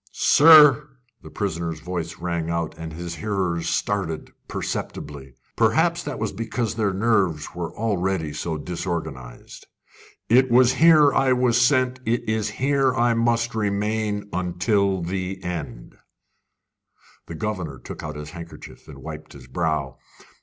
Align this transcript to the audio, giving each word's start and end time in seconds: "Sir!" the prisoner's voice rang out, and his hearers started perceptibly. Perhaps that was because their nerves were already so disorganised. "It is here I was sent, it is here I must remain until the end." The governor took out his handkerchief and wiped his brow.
"Sir!" 0.13 0.89
the 1.21 1.29
prisoner's 1.29 1.79
voice 1.79 2.17
rang 2.17 2.49
out, 2.49 2.73
and 2.75 2.91
his 2.91 3.17
hearers 3.17 3.69
started 3.69 4.31
perceptibly. 4.47 5.35
Perhaps 5.55 6.01
that 6.01 6.17
was 6.17 6.31
because 6.31 6.73
their 6.73 6.91
nerves 6.91 7.53
were 7.53 7.71
already 7.75 8.33
so 8.33 8.57
disorganised. 8.57 9.67
"It 10.27 10.51
is 10.51 10.73
here 10.73 11.13
I 11.13 11.33
was 11.33 11.61
sent, 11.61 11.99
it 12.03 12.27
is 12.27 12.49
here 12.49 12.95
I 12.95 13.13
must 13.13 13.53
remain 13.53 14.27
until 14.33 15.03
the 15.03 15.43
end." 15.43 15.99
The 17.27 17.35
governor 17.35 17.77
took 17.77 18.01
out 18.01 18.15
his 18.15 18.31
handkerchief 18.31 18.87
and 18.87 19.03
wiped 19.03 19.33
his 19.33 19.45
brow. 19.45 19.99